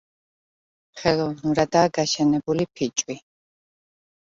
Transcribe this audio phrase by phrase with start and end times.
[1.01, 3.21] ხელოვნურადაა გაშენებული ფიჭვი.